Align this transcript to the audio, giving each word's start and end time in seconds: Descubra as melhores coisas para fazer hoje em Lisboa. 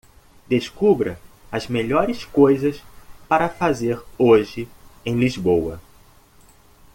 Descubra 0.49 1.19
as 1.51 1.67
melhores 1.67 2.25
coisas 2.25 2.81
para 3.29 3.47
fazer 3.47 4.01
hoje 4.17 4.67
em 5.05 5.15
Lisboa. 5.15 5.79